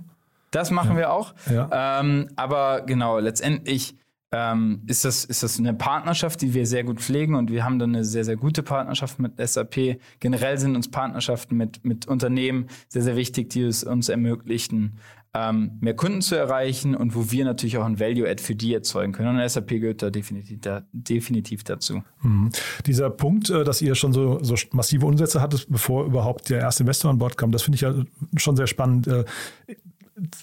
[0.51, 0.97] Das machen ja.
[0.97, 1.33] wir auch.
[1.49, 2.01] Ja.
[2.01, 3.95] Ähm, aber genau, letztendlich
[4.31, 7.79] ähm, ist, das, ist das eine Partnerschaft, die wir sehr gut pflegen und wir haben
[7.79, 9.99] dann eine sehr, sehr gute Partnerschaft mit SAP.
[10.19, 14.99] Generell sind uns Partnerschaften mit, mit Unternehmen sehr, sehr wichtig, die es uns ermöglichen,
[15.33, 19.13] ähm, mehr Kunden zu erreichen und wo wir natürlich auch ein Value-Add für die erzeugen
[19.13, 19.39] können.
[19.39, 22.03] Und SAP gehört da definitiv, da, definitiv dazu.
[22.21, 22.49] Mhm.
[22.85, 26.83] Dieser Punkt, äh, dass ihr schon so, so massive Umsätze hattet, bevor überhaupt der erste
[26.83, 27.93] Investor an Bord kam, das finde ich ja
[28.37, 29.07] schon sehr spannend.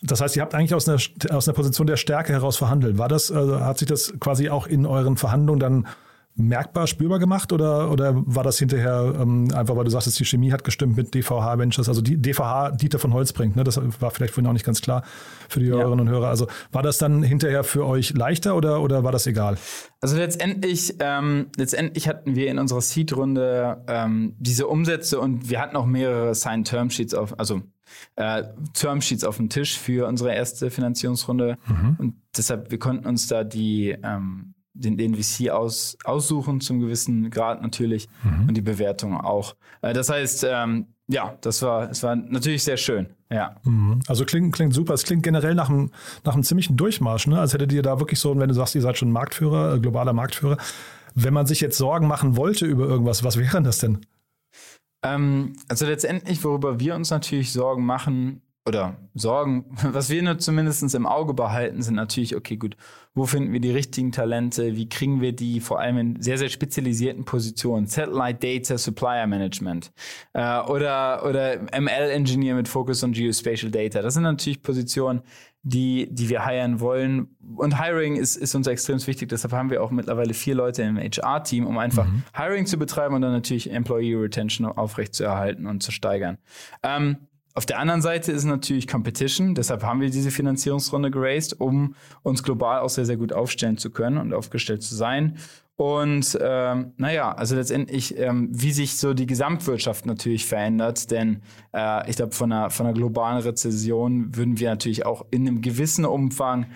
[0.03, 0.99] Das heißt, ihr habt eigentlich aus einer,
[1.37, 2.99] aus einer Position der Stärke heraus verhandelt.
[2.99, 5.87] War das, also hat sich das quasi auch in euren Verhandlungen dann
[6.37, 10.53] merkbar, spürbar gemacht oder, oder war das hinterher ähm, einfach, weil du sagst, die Chemie
[10.53, 13.65] hat gestimmt mit DVH Ventures, also die DVH Dieter von Holzbrink, ne?
[13.65, 15.03] das war vielleicht vorhin auch nicht ganz klar
[15.49, 15.77] für die ja.
[15.77, 16.29] Hörerinnen und Hörer.
[16.29, 19.57] Also war das dann hinterher für euch leichter oder, oder war das egal?
[20.01, 25.77] Also letztendlich, ähm, letztendlich hatten wir in unserer Seed-Runde ähm, diese Umsätze und wir hatten
[25.77, 27.63] auch mehrere Signed Term Sheets auf, also
[28.17, 28.45] äh,
[28.75, 31.57] Termsheets auf dem Tisch für unsere erste Finanzierungsrunde.
[31.67, 31.97] Mhm.
[31.99, 37.31] Und deshalb, wir konnten uns da die, ähm, den, den VC aus, aussuchen, zum gewissen
[37.31, 38.49] Grad natürlich, mhm.
[38.49, 39.57] und die Bewertung auch.
[39.83, 43.09] Äh, das heißt, ähm, ja, das war, es war natürlich sehr schön.
[43.31, 43.57] Ja.
[43.65, 44.01] Mhm.
[44.07, 44.95] Also klingt, klingt super.
[44.95, 45.91] Es klingt generell nach einem,
[46.25, 47.39] nach einem ziemlichen Durchmarsch, ne?
[47.39, 50.13] Als hättet ihr da wirklich so, wenn du sagst, ihr seid schon Marktführer, äh, globaler
[50.13, 50.59] Marktführer.
[51.15, 54.01] Wenn man sich jetzt Sorgen machen wollte über irgendwas, was wäre das denn?
[55.03, 60.95] Ähm, also letztendlich, worüber wir uns natürlich Sorgen machen, oder Sorgen, was wir nur zumindest
[60.95, 62.77] im Auge behalten, sind natürlich, okay, gut,
[63.15, 66.51] wo finden wir die richtigen Talente, wie kriegen wir die vor allem in sehr, sehr
[66.51, 69.91] spezialisierten Positionen, Satellite Data Supplier Management
[70.35, 74.03] äh, oder, oder ML Engineer mit Focus on Geospatial Data.
[74.03, 75.23] Das sind natürlich Positionen,
[75.63, 77.29] die, die wir hiren wollen.
[77.57, 80.97] Und Hiring ist, ist uns extrem wichtig, deshalb haben wir auch mittlerweile vier Leute im
[80.97, 82.23] HR-Team, um einfach mhm.
[82.37, 86.39] Hiring zu betreiben und dann natürlich Employee Retention aufrechtzuerhalten und zu steigern.
[86.83, 87.17] Ähm,
[87.57, 89.55] auf der anderen Seite ist natürlich Competition.
[89.55, 93.91] Deshalb haben wir diese Finanzierungsrunde geraced, um uns global auch sehr, sehr gut aufstellen zu
[93.91, 95.39] können und aufgestellt zu sein.
[95.77, 101.41] Und ähm, naja, also letztendlich, ähm, wie sich so die Gesamtwirtschaft natürlich verändert, denn
[101.73, 105.63] äh, ich glaube, von einer, von einer globalen Rezession würden wir natürlich auch in einem
[105.63, 106.67] gewissen Umfang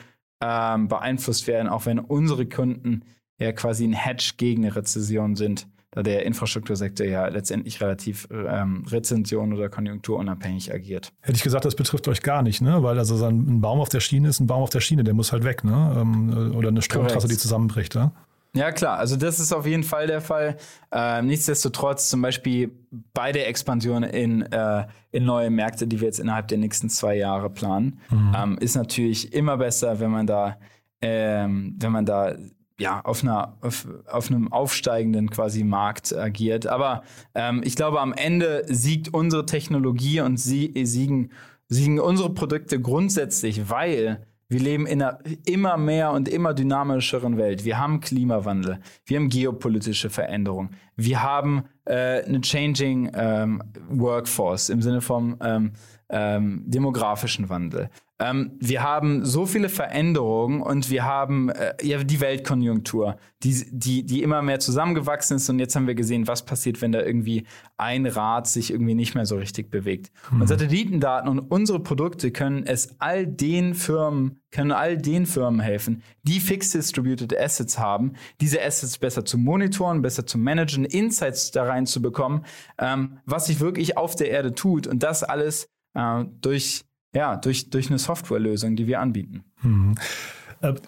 [0.43, 3.03] ähm, beeinflusst werden, auch wenn unsere Kunden
[3.39, 8.85] ja quasi ein Hedge gegen eine Rezession sind da der Infrastruktursektor ja letztendlich relativ ähm,
[8.89, 11.13] rezension- oder konjunkturunabhängig agiert.
[11.21, 12.83] Hätte ich gesagt, das betrifft euch gar nicht, ne?
[12.83, 15.33] Weil also ein Baum auf der Schiene ist ein Baum auf der Schiene, der muss
[15.33, 15.97] halt weg, ne?
[15.99, 18.13] Ähm, oder eine Stromtrasse, die zusammenbricht, ja?
[18.53, 18.99] Ja, klar.
[18.99, 20.57] Also das ist auf jeden Fall der Fall.
[20.91, 22.73] Ähm, nichtsdestotrotz zum Beispiel
[23.15, 27.17] bei der Expansion in, äh, in neue Märkte, die wir jetzt innerhalb der nächsten zwei
[27.17, 28.35] Jahre planen, mhm.
[28.37, 30.57] ähm, ist natürlich immer besser, wenn man da,
[31.01, 32.35] ähm, wenn man da
[32.81, 36.67] ja, auf, einer, auf, auf einem aufsteigenden quasi Markt agiert.
[36.67, 37.03] Aber
[37.35, 41.31] ähm, ich glaube, am Ende siegt unsere Technologie und sie, siegen,
[41.69, 47.65] siegen unsere Produkte grundsätzlich, weil wir leben in einer immer mehr und immer dynamischeren Welt.
[47.65, 54.83] Wir haben Klimawandel, wir haben geopolitische Veränderungen, wir haben äh, eine changing ähm, Workforce im
[54.83, 55.73] Sinne von ähm,
[56.11, 57.91] ähm, demografischen Wandel.
[58.21, 64.05] Ähm, wir haben so viele Veränderungen und wir haben äh, ja die Weltkonjunktur, die, die,
[64.05, 65.49] die immer mehr zusammengewachsen ist.
[65.49, 67.47] Und jetzt haben wir gesehen, was passiert, wenn da irgendwie
[67.79, 70.13] ein Rad sich irgendwie nicht mehr so richtig bewegt.
[70.31, 70.43] Mhm.
[70.43, 76.03] Und Satellitendaten und unsere Produkte können es all den Firmen, können all den Firmen helfen,
[76.23, 81.65] die fixed distributed Assets haben, diese Assets besser zu monitoren, besser zu managen, Insights da
[81.65, 82.45] rein zu bekommen,
[82.79, 84.87] ähm, was sich wirklich auf der Erde tut.
[84.87, 89.45] Und das alles äh, durch ja, durch, durch eine Softwarelösung, die wir anbieten.
[89.63, 89.95] Mhm.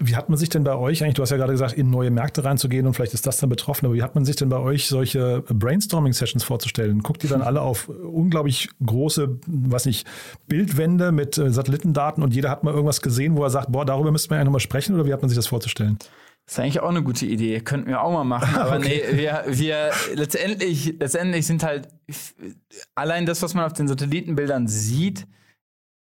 [0.00, 2.10] Wie hat man sich denn bei euch eigentlich, du hast ja gerade gesagt, in neue
[2.10, 4.58] Märkte reinzugehen und vielleicht ist das dann betroffen, aber wie hat man sich denn bei
[4.58, 7.02] euch solche Brainstorming-Sessions vorzustellen?
[7.02, 10.06] Guckt ihr dann alle auf unglaublich große, was nicht,
[10.46, 14.12] Bildwände mit äh, Satellitendaten und jeder hat mal irgendwas gesehen, wo er sagt, boah, darüber
[14.12, 15.96] müssten wir ja nochmal sprechen oder wie hat man sich das vorzustellen?
[16.44, 17.60] Das ist eigentlich auch eine gute Idee.
[17.60, 18.54] Könnten wir auch mal machen.
[18.58, 19.02] Aber okay.
[19.10, 21.88] nee, wir, wir letztendlich, letztendlich sind halt
[22.94, 25.26] allein das, was man auf den Satellitenbildern sieht,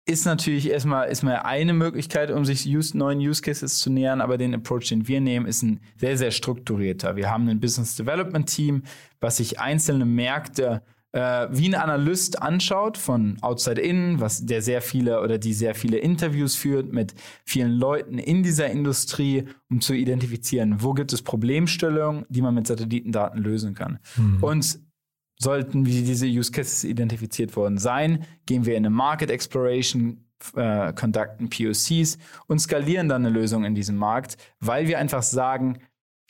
[0.08, 4.38] ist natürlich erstmal, erstmal eine Möglichkeit, um sich use, neuen Use Cases zu nähern, aber
[4.38, 7.16] den Approach, den wir nehmen, ist ein sehr, sehr strukturierter.
[7.16, 8.84] Wir haben ein Business Development Team,
[9.20, 10.82] was sich einzelne Märkte
[11.16, 15.74] äh, wie ein Analyst anschaut von outside in, was der sehr viele oder die sehr
[15.74, 21.22] viele Interviews führt mit vielen Leuten in dieser Industrie, um zu identifizieren, wo gibt es
[21.22, 23.98] Problemstellungen, die man mit Satellitendaten lösen kann.
[24.16, 24.44] Mhm.
[24.44, 24.78] Und
[25.38, 32.18] sollten diese Use Cases identifiziert worden sein, gehen wir in eine Market Exploration, äh, POCs
[32.46, 35.78] und skalieren dann eine Lösung in diesem Markt, weil wir einfach sagen,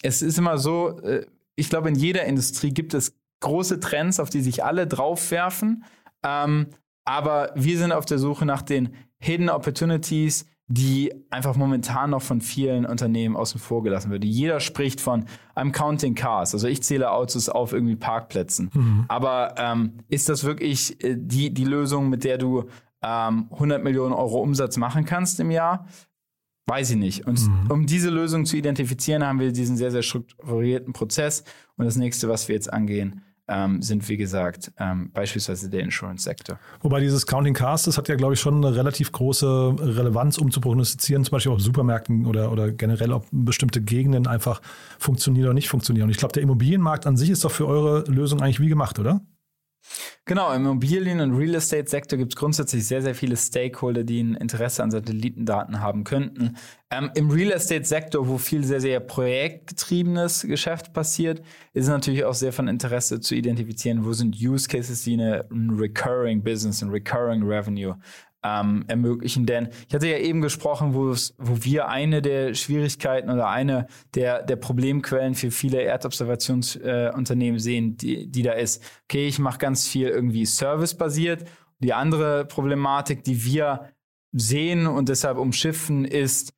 [0.03, 4.31] es ist immer so, äh, ich glaube, in jeder Industrie gibt es große Trends, auf
[4.31, 5.85] die sich alle draufwerfen,
[6.25, 6.69] ähm,
[7.05, 12.41] aber wir sind auf der Suche nach den Hidden Opportunities, die einfach momentan noch von
[12.41, 14.25] vielen Unternehmen außen vor gelassen wird.
[14.25, 15.25] Jeder spricht von
[15.55, 18.71] I'm counting cars, also ich zähle Autos auf irgendwie Parkplätzen.
[18.75, 19.05] Mhm.
[19.07, 22.65] Aber ähm, ist das wirklich äh, die, die Lösung, mit der du
[23.03, 25.87] ähm, 100 Millionen Euro Umsatz machen kannst im Jahr?
[26.69, 27.29] Weiß ich nicht.
[27.29, 27.71] Und mhm.
[27.71, 31.45] um diese Lösung zu identifizieren, haben wir diesen sehr, sehr strukturierten Prozess.
[31.77, 36.59] Und das nächste, was wir jetzt angehen, ähm, sind, wie gesagt, ähm, beispielsweise der Insurance-Sektor.
[36.81, 40.51] Wobei dieses Counting Cars, das hat ja, glaube ich, schon eine relativ große Relevanz, um
[40.51, 44.61] zu prognostizieren, zum Beispiel auf Supermärkten oder, oder generell, ob bestimmte Gegenden einfach
[44.99, 46.07] funktionieren oder nicht funktionieren.
[46.07, 48.99] Und ich glaube, der Immobilienmarkt an sich ist doch für eure Lösung eigentlich wie gemacht,
[48.99, 49.21] oder?
[50.29, 54.35] Genau, im Immobilien- und Real Estate-Sektor gibt es grundsätzlich sehr, sehr viele Stakeholder, die ein
[54.35, 56.57] Interesse an Satellitendaten haben könnten.
[56.91, 61.43] Ähm, Im Real Estate-Sektor, wo viel sehr, sehr projektgetriebenes Geschäft passiert,
[61.75, 65.47] ist es natürlich auch sehr von Interesse zu identifizieren, wo sind Use Cases, die eine,
[65.49, 67.97] ein Recurring Business, ein Recurring Revenue
[68.47, 69.47] ähm, ermöglichen.
[69.47, 74.57] Denn ich hatte ja eben gesprochen, wo, wir eine der Schwierigkeiten oder eine der, der
[74.57, 80.09] Problemquellen für viele Erdobservationsunternehmen äh, sehen, die, die da ist, okay, ich mache ganz viel
[80.09, 81.45] irgendwie servicebasiert.
[81.79, 83.91] Die andere Problematik, die wir
[84.33, 86.53] sehen und deshalb umschiffen, ist,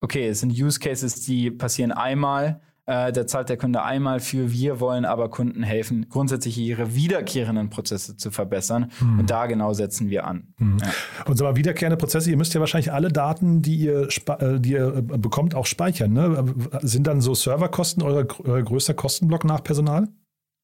[0.00, 4.50] okay, es sind Use Cases, die passieren einmal äh, da zahlt der Kunde einmal für.
[4.50, 8.90] Wir wollen aber Kunden helfen, grundsätzlich ihre wiederkehrenden Prozesse zu verbessern.
[9.00, 9.18] Mhm.
[9.20, 10.54] Und da genau setzen wir an.
[10.56, 10.78] Mhm.
[10.80, 10.88] Ja.
[11.26, 14.72] Und so mal wiederkehrende Prozesse, ihr müsst ja wahrscheinlich alle Daten, die ihr, äh, die
[14.72, 16.14] ihr äh, bekommt, auch speichern.
[16.14, 16.54] Ne?
[16.80, 20.08] Sind dann so Serverkosten euer, euer größter Kostenblock nach Personal?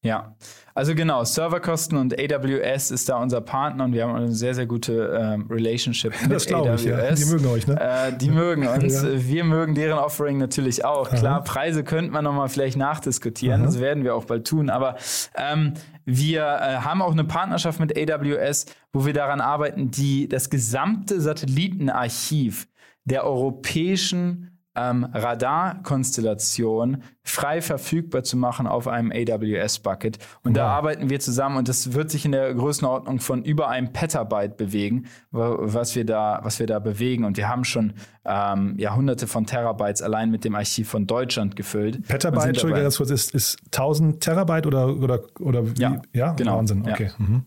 [0.05, 0.35] Ja,
[0.75, 4.65] also genau, Serverkosten und AWS ist da unser Partner und wir haben eine sehr, sehr
[4.65, 6.81] gute ähm, Relationship mit das AWS.
[6.81, 7.11] Ich, ja.
[7.11, 7.79] Die mögen euch, ne?
[7.79, 9.01] Äh, die mögen uns.
[9.01, 9.09] ja.
[9.15, 11.07] Wir mögen deren Offering natürlich auch.
[11.09, 11.17] Aha.
[11.17, 13.65] Klar, Preise könnte man nochmal vielleicht nachdiskutieren, Aha.
[13.65, 14.95] das werden wir auch bald tun, aber
[15.35, 15.73] ähm,
[16.05, 21.19] wir äh, haben auch eine Partnerschaft mit AWS, wo wir daran arbeiten, die das gesamte
[21.19, 22.67] Satellitenarchiv
[23.05, 30.19] der europäischen ähm, Radarkonstellation frei verfügbar zu machen auf einem AWS-Bucket.
[30.43, 30.55] Und wow.
[30.55, 34.57] da arbeiten wir zusammen und das wird sich in der Größenordnung von über einem Petabyte
[34.57, 37.23] bewegen, was wir da, was wir da bewegen.
[37.23, 37.93] Und wir haben schon
[38.25, 42.07] ähm, ja, hunderte von Terabytes allein mit dem Archiv von Deutschland gefüllt.
[42.07, 45.81] Petabyte, Entschuldigung, ganz kurz, ist, ist 1000 Terabyte oder, oder, oder wie?
[45.81, 46.33] Ja, ja?
[46.33, 46.57] genau.
[46.57, 47.11] Wahnsinn, okay.
[47.17, 47.25] Ja.
[47.25, 47.45] Mhm.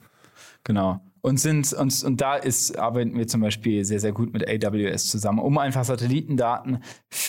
[0.64, 4.48] Genau und sind und, und da ist, arbeiten wir zum Beispiel sehr, sehr gut mit
[4.48, 6.78] AWS zusammen, um einfach Satellitendaten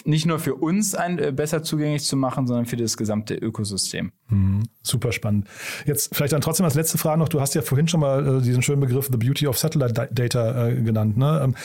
[0.05, 4.11] nicht nur für uns ein, äh, besser zugänglich zu machen, sondern für das gesamte Ökosystem.
[4.27, 5.47] Mhm, super spannend.
[5.85, 8.41] Jetzt vielleicht dann trotzdem als letzte Frage noch, du hast ja vorhin schon mal äh,
[8.41, 11.17] diesen schönen Begriff The Beauty of Satellite Data äh, genannt.
[11.17, 11.41] Ne?
[11.43, 11.55] Ähm,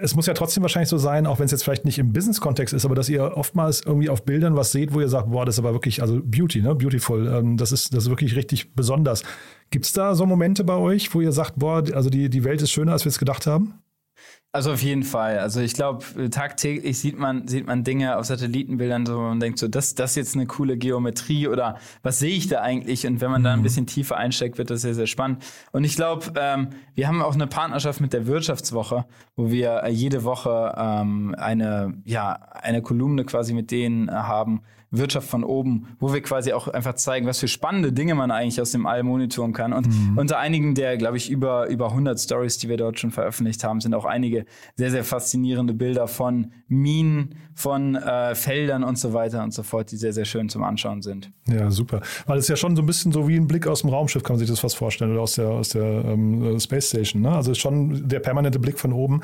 [0.00, 2.74] es muss ja trotzdem wahrscheinlich so sein, auch wenn es jetzt vielleicht nicht im Business-Kontext
[2.74, 5.56] ist, aber dass ihr oftmals irgendwie auf Bildern was seht, wo ihr sagt, boah, das
[5.56, 6.74] ist aber wirklich, also Beauty, ne?
[6.74, 7.26] Beautiful.
[7.26, 9.22] Ähm, das ist, das ist wirklich richtig besonders.
[9.70, 12.62] Gibt es da so Momente bei euch, wo ihr sagt, boah, also die, die Welt
[12.62, 13.74] ist schöner, als wir es gedacht haben?
[14.58, 15.38] Also auf jeden Fall.
[15.38, 19.68] Also ich glaube, tagtäglich sieht man, sieht man Dinge auf Satellitenbildern, so man denkt so,
[19.68, 23.06] das, das ist jetzt eine coole Geometrie oder was sehe ich da eigentlich?
[23.06, 23.62] Und wenn man da ein mhm.
[23.62, 25.44] bisschen tiefer einsteigt, wird das sehr, sehr spannend.
[25.70, 29.04] Und ich glaube, ähm, wir haben auch eine Partnerschaft mit der Wirtschaftswoche,
[29.36, 35.44] wo wir jede Woche ähm, eine, ja, eine Kolumne quasi mit denen haben, Wirtschaft von
[35.44, 38.86] oben, wo wir quasi auch einfach zeigen, was für spannende Dinge man eigentlich aus dem
[38.86, 39.72] All monitoren kann.
[39.72, 40.18] Und mhm.
[40.18, 43.80] unter einigen der, glaube ich, über, über 100 Stories, die wir dort schon veröffentlicht haben,
[43.80, 44.46] sind auch einige
[44.76, 49.90] sehr, sehr faszinierende Bilder von Minen, von äh, Feldern und so weiter und so fort,
[49.90, 51.30] die sehr, sehr schön zum Anschauen sind.
[51.48, 52.00] Ja, super.
[52.26, 54.34] Weil es ja schon so ein bisschen so wie ein Blick aus dem Raumschiff, kann
[54.34, 57.22] man sich das fast vorstellen, oder aus der, aus der ähm, Space Station.
[57.22, 57.32] Ne?
[57.32, 59.22] Also schon der permanente Blick von oben.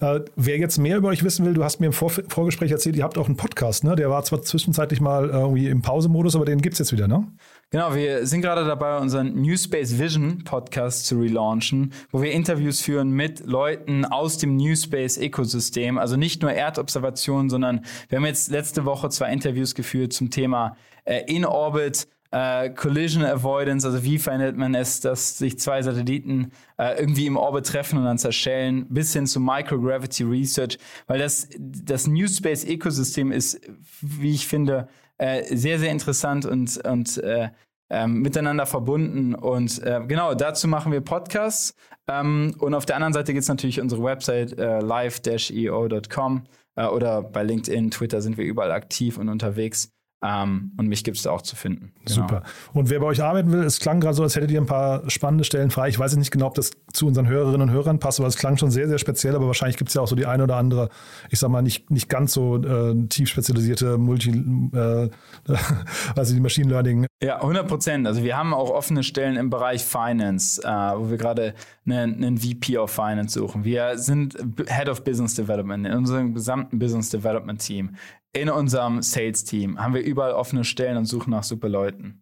[0.00, 2.96] Äh, wer jetzt mehr über euch wissen will, du hast mir im Vor Vorgespräch erzählt,
[2.96, 3.96] ihr habt auch einen Podcast, ne?
[3.96, 7.26] Der war zwar zwischenzeitlich mal irgendwie im Pausemodus, aber den gibt es jetzt wieder, ne?
[7.70, 12.80] Genau, wir sind gerade dabei, unseren New Space Vision Podcast zu relaunchen, wo wir Interviews
[12.80, 18.26] führen mit Leuten aus dem New Space Ökosystem, also nicht nur Erdobservationen, sondern wir haben
[18.26, 24.18] jetzt letzte Woche zwei Interviews geführt zum Thema äh, In-Orbit äh, Collision Avoidance, also wie
[24.18, 28.86] verhindert man es, dass sich zwei Satelliten äh, irgendwie im Orbit treffen und dann zerschellen,
[28.88, 33.60] bis hin zu Microgravity Research, weil das, das New Space Ökosystem ist,
[34.00, 37.50] wie ich finde, äh, sehr, sehr interessant und, und äh,
[37.88, 39.36] ähm, miteinander verbunden.
[39.36, 41.76] Und äh, genau, dazu machen wir Podcasts.
[42.08, 46.44] Ähm, und auf der anderen Seite gibt es natürlich unsere Website äh, live-eo.com
[46.74, 49.92] äh, oder bei LinkedIn, Twitter sind wir überall aktiv und unterwegs.
[50.24, 51.92] Ähm, und mich gibt es da auch zu finden.
[52.06, 52.22] Genau.
[52.22, 52.42] Super.
[52.72, 55.08] Und wer bei euch arbeiten will, es klang gerade so, als hättet ihr ein paar
[55.10, 55.88] spannende Stellen frei.
[55.88, 58.56] Ich weiß nicht genau, ob das zu unseren Hörerinnen und Hörern passt, aber es klang
[58.56, 59.34] schon sehr, sehr speziell.
[59.34, 60.88] Aber wahrscheinlich gibt es ja auch so die eine oder andere,
[61.30, 65.10] ich sag mal, nicht, nicht ganz so äh, tief spezialisierte Multi, äh,
[66.16, 67.06] also die Machine Learning.
[67.22, 68.06] Ja, 100 Prozent.
[68.06, 71.52] Also wir haben auch offene Stellen im Bereich Finance, äh, wo wir gerade
[71.84, 73.64] einen, einen VP of Finance suchen.
[73.64, 77.90] Wir sind Head of Business Development in unserem gesamten Business Development Team
[78.34, 82.20] in unserem Sales-Team haben wir überall offene Stellen und suchen nach super Leuten.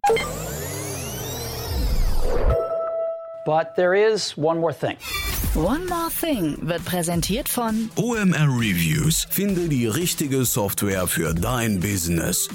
[3.45, 4.97] But there is one more thing.
[5.55, 9.27] One More Thing wird präsentiert von OMR Reviews.
[9.29, 12.49] Finde die richtige Software für dein Business.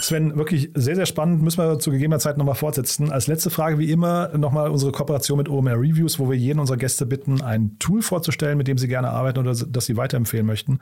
[0.00, 1.42] Sven, wirklich sehr, sehr spannend.
[1.42, 3.12] Müssen wir zu gegebener Zeit nochmal fortsetzen.
[3.12, 6.78] Als letzte Frage, wie immer, nochmal unsere Kooperation mit OMR Reviews, wo wir jeden unserer
[6.78, 10.80] Gäste bitten, ein Tool vorzustellen, mit dem sie gerne arbeiten oder das sie weiterempfehlen möchten.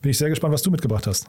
[0.00, 1.28] Bin ich sehr gespannt, was du mitgebracht hast.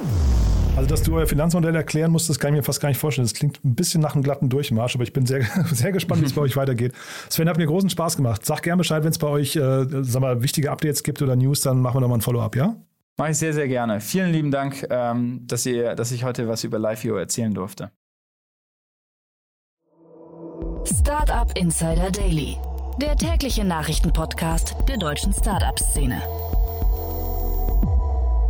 [0.77, 3.27] Also, dass du euer Finanzmodell erklären musst, das kann ich mir fast gar nicht vorstellen.
[3.27, 6.27] Das klingt ein bisschen nach einem glatten Durchmarsch, aber ich bin sehr, sehr gespannt, wie
[6.27, 6.93] es bei euch weitergeht.
[7.29, 8.45] Sven, hat mir großen Spaß gemacht.
[8.45, 11.59] Sag gerne Bescheid, wenn es bei euch äh, sag mal, wichtige Updates gibt oder News,
[11.59, 12.77] dann machen wir nochmal ein Follow-up, ja?
[13.19, 13.99] Mache ich sehr, sehr gerne.
[13.99, 17.91] Vielen lieben Dank, ähm, dass, ihr, dass ich heute was über LiveView erzählen durfte.
[20.86, 22.58] Startup Insider Daily,
[23.01, 26.21] der tägliche Nachrichtenpodcast der deutschen Startup-Szene.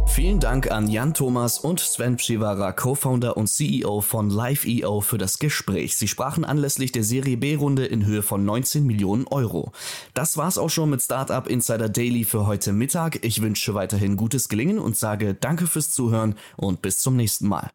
[0.08, 5.38] Vielen Dank an Jan Thomas und Sven Pschivara, Co-Founder und CEO von LiveEO für das
[5.38, 5.96] Gespräch.
[5.96, 9.72] Sie sprachen anlässlich der Serie B-Runde in Höhe von 19 Millionen Euro.
[10.16, 13.24] Das war's auch schon mit Startup Insider Daily für heute Mittag.
[13.24, 17.70] Ich wünsche weiterhin gutes Gelingen und sage Danke fürs Zuhören und bis zum nächsten Mal.